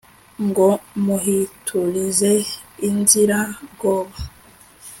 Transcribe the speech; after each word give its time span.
ngo 0.45 0.67
muhiturize 1.05 2.31
inzirabwoba 2.87 4.17